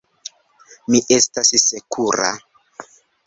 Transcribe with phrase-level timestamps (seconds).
[0.93, 2.31] Mi estas sekura.